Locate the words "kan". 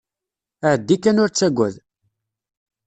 0.97-1.21